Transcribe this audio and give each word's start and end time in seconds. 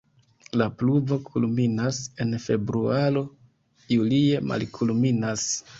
La 0.61 0.67
pluvo 0.79 1.17
kulminas 1.27 2.01
en 2.25 2.33
februaro, 2.47 3.25
julie 3.95 4.45
malkulminas. 4.53 5.51